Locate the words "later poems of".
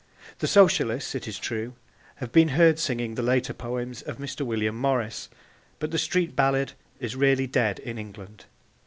3.21-4.17